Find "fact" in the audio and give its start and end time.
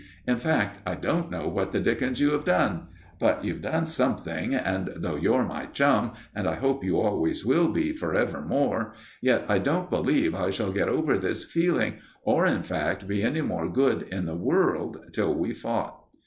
0.39-0.79, 12.63-13.07